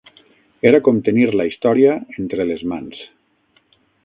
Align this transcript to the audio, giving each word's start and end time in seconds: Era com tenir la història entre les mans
Era 0.69 0.79
com 0.87 1.01
tenir 1.09 1.27
la 1.41 1.47
història 1.51 1.93
entre 2.25 2.49
les 2.53 2.65
mans 2.73 3.05